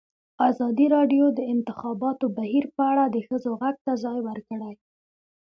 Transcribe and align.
ازادي 0.49 0.85
راډیو 0.95 1.25
د 1.33 1.35
د 1.37 1.39
انتخاباتو 1.53 2.25
بهیر 2.37 2.65
په 2.75 2.81
اړه 2.91 3.03
د 3.09 3.17
ښځو 3.27 3.51
غږ 3.61 3.75
ته 3.85 3.93
ځای 4.03 4.19
ورکړی. 4.27 4.73